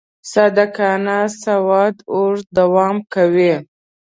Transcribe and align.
صادقانه 0.31 1.19
سودا 1.41 1.83
اوږده 2.13 2.51
دوام 2.57 2.97
کوي. 3.13 3.53